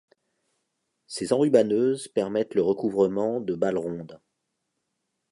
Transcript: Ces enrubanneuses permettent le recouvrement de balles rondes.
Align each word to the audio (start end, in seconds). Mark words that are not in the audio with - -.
Ces 1.05 1.31
enrubanneuses 1.31 2.07
permettent 2.07 2.55
le 2.55 2.63
recouvrement 2.63 3.39
de 3.39 3.53
balles 3.53 3.77
rondes. 3.77 4.19